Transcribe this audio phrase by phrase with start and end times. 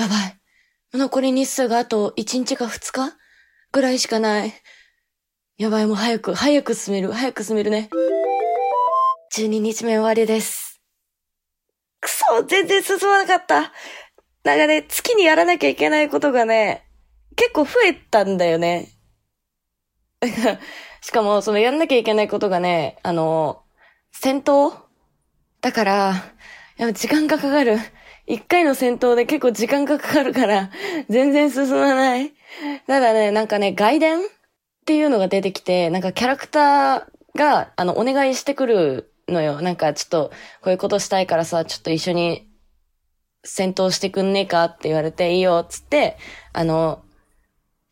[0.00, 0.40] やばい。
[0.94, 3.18] 残り日数があと1日か2日
[3.70, 4.54] ぐらいしかない。
[5.58, 7.90] やばい、もう早く、早く進める、早く進めるね。
[9.36, 10.80] 12日目終わりです。
[12.00, 13.72] くそ全然進まなかった。
[14.42, 16.86] なんかね、月にやらなきゃいけないことがね、
[17.36, 18.88] 結構増えたんだよね。
[21.02, 23.64] しかも、そのやんなきゃいけないことがね、あの、
[24.12, 24.72] 戦闘？
[25.60, 26.14] だから、
[26.80, 27.76] やっぱ時間がかかる。
[28.26, 30.70] 一回の戦闘で結構時間がかかるから、
[31.10, 32.32] 全然進まない。
[32.86, 34.22] ただね、なんかね、外伝っ
[34.86, 39.60] ていうのが出てきて、なんかキャラクターが、あの、お願いしてくるのよ。
[39.60, 40.30] なんかちょっと、
[40.62, 42.48] こういうことしたいからさ、ちょっと一緒に
[43.44, 46.16] 戦闘してくんねえかって言われて、いいよ、つって、
[46.54, 47.02] あの、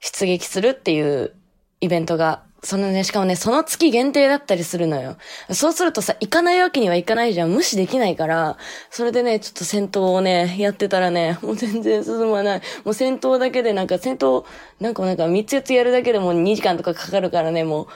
[0.00, 1.34] 出撃するっていう
[1.80, 5.16] イベントが、そのね、しかもね、その月限定だったりするのよ。
[5.52, 7.50] そうするとさ、行かないわけにはいかないじゃん。
[7.50, 8.56] 無視できないから、
[8.90, 12.62] それでね、ちょっと戦闘をね、やってたらね、もう全然進まない。
[12.84, 14.44] もう戦闘だけでなんか戦闘、
[14.80, 17.86] なんかなんか3つ4つやるだけでも2時間とかかかるからね、もう、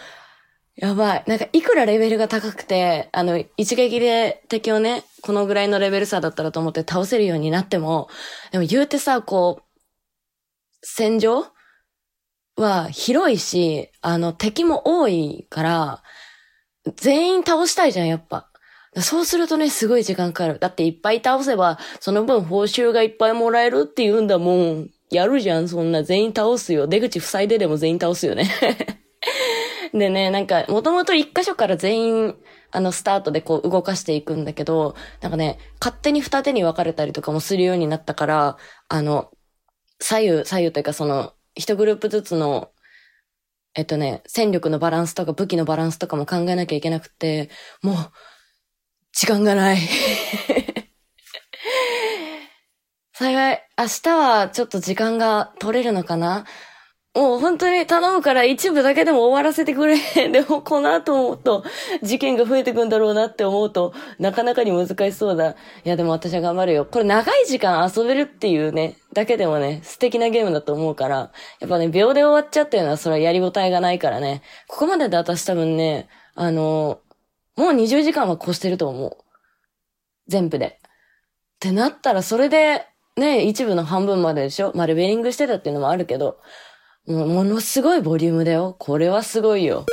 [0.76, 1.24] やばい。
[1.26, 8.08] なんか、いくらレベルが高くて、あの、一撃で敵をね、このぐらいのレベル差だったらと思って倒せるようになっても、
[8.52, 9.64] でも言うてさ、こう、
[10.82, 11.46] 戦場
[12.62, 16.02] は広いし、あの、敵も多いから、
[16.96, 18.48] 全員倒したいじゃん、やっぱ。
[19.00, 20.58] そうするとね、すごい時間かかる。
[20.58, 24.90] だっていっぱい倒せば、その分報酬がいっぱいもらえるって言うんだもん。
[25.10, 26.86] やるじゃん、そんな全員倒すよ。
[26.86, 28.50] 出口塞いででも全員倒すよね。
[29.92, 32.36] でね、なんか、もともと一箇所から全員、
[32.70, 38.56] あの、スタートでこう動かしていくんだけど、なんかね、勝手に二手に分かれたりとかもするようになったから、
[38.88, 39.30] あの、
[40.00, 42.72] 左右、左右というかその、一グループずつの、
[43.74, 47.50] えっとね、戦力のバランスとか武器のバランスとかも考えなきゃいけなくて、
[47.82, 47.96] もう、
[49.12, 49.78] 時間がない。
[53.14, 56.44] 幸い、明日はちょっと時間が取れるのかな？
[57.14, 59.98] もう本当に頼むから一部だけでも終わらせてくれ。
[60.32, 61.62] でもこの後思うと、
[62.02, 65.50] 事件が増えてくんだろうなって思うと、なかなかに難しそうだ。
[65.50, 66.86] いやでも私は頑張るよ。
[66.86, 74.40] これ長い時間遊べるっていうね、だけでもね、素敵なゲームだと思うから、やっぱね、秒で終わっちゃってるのはそれはやりごたえがないからね。
[74.66, 77.00] ここまでで私多分ね、あの、
[77.56, 79.16] もう20時間は越してると思う。
[80.28, 80.66] 全部で。
[80.66, 82.86] ってなったらそれで、
[83.18, 86.38] ね、一部の半分まででしょまあ、レベリングしてたっていうのもあるけど、
[87.06, 88.76] ものすごいボリュームだよ。
[88.78, 89.86] これはすごいよ。